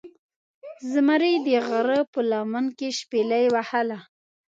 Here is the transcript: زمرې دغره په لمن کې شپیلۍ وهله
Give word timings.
زمرې 0.91 1.33
دغره 1.47 1.99
په 2.11 2.19
لمن 2.31 2.65
کې 2.77 2.87
شپیلۍ 2.99 3.45
وهله 3.53 3.99